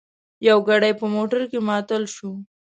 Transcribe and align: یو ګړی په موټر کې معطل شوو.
یو 0.47 0.57
ګړی 0.67 0.91
په 0.99 1.05
موټر 1.15 1.41
کې 1.51 1.59
معطل 1.67 2.03
شوو. 2.15 2.33